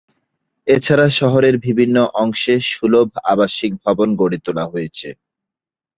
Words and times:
এছাড়া 0.67 1.07
শহরের 1.19 1.55
বিভিন্ন 1.65 1.97
অংশে 2.21 2.55
সুলভ 2.69 3.09
আবাসিক 3.31 3.71
ভবন 3.83 4.09
গড়ে 4.15 4.37
তোলা 4.45 4.65
হয়েছে। 4.67 5.09